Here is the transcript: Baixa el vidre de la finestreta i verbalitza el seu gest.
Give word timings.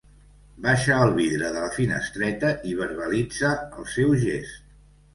Baixa 0.63 0.95
el 1.07 1.13
vidre 1.17 1.51
de 1.57 1.61
la 1.65 1.69
finestreta 1.77 2.53
i 2.73 2.75
verbalitza 2.83 3.55
el 3.73 3.89
seu 4.01 4.21
gest. 4.29 4.63